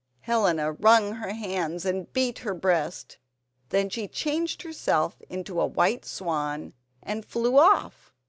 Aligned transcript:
Helena 0.21 0.71
wrung 0.71 1.13
her 1.17 1.33
hands 1.33 1.85
and 1.85 2.11
beat 2.11 2.39
her 2.39 2.55
breast. 2.55 3.19
Then 3.69 3.87
she 3.87 4.07
changed 4.07 4.63
herself 4.63 5.21
into 5.29 5.61
a 5.61 5.67
white 5.67 6.05
swan 6.05 6.73
and 7.03 7.23
flew 7.23 7.59
off. 7.59 8.11